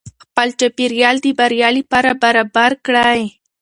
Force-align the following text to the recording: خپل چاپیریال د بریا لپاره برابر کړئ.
خپل 0.23 0.47
چاپیریال 0.59 1.15
د 1.21 1.27
بریا 1.39 1.69
لپاره 1.77 2.11
برابر 2.23 2.71
کړئ. 2.85 3.21